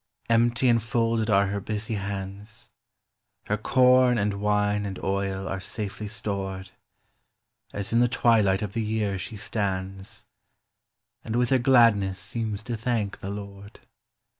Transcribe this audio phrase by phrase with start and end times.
[0.31, 2.69] Empty and folded are her busy hands;
[3.43, 6.71] Her corn and wine and oil are safely stored,
[7.71, 10.25] As in the twilight of the year she stands,
[11.23, 13.79] And with her gladness seems to thank the Lord.